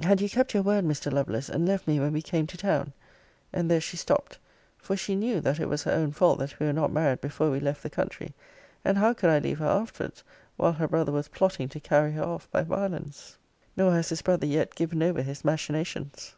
Had 0.00 0.22
you 0.22 0.30
kept 0.30 0.54
your 0.54 0.62
word, 0.62 0.86
Mr. 0.86 1.12
Lovelace, 1.12 1.50
and 1.50 1.68
left 1.68 1.86
me 1.86 2.00
when 2.00 2.14
we 2.14 2.22
came 2.22 2.46
to 2.46 2.56
town 2.56 2.94
And 3.52 3.70
there 3.70 3.82
she 3.82 3.98
stopt; 3.98 4.38
for 4.78 4.96
she 4.96 5.14
knew, 5.14 5.42
that 5.42 5.60
it 5.60 5.68
was 5.68 5.82
her 5.82 5.92
own 5.92 6.12
fault 6.12 6.38
that 6.38 6.58
we 6.58 6.64
were 6.64 6.72
not 6.72 6.90
married 6.90 7.20
before 7.20 7.50
we 7.50 7.60
left 7.60 7.82
the 7.82 7.90
country; 7.90 8.32
and 8.82 8.96
how 8.96 9.12
could 9.12 9.28
I 9.28 9.40
leave 9.40 9.58
her 9.58 9.66
afterwards, 9.66 10.24
while 10.56 10.72
her 10.72 10.88
brother 10.88 11.12
was 11.12 11.28
plotting 11.28 11.68
to 11.68 11.80
carry 11.80 12.12
her 12.12 12.24
off 12.24 12.50
by 12.50 12.62
violence? 12.62 13.36
Nor 13.76 13.92
has 13.92 14.08
this 14.08 14.22
brother 14.22 14.46
yet 14.46 14.74
given 14.74 15.02
over 15.02 15.20
his 15.20 15.44
machinations. 15.44 16.34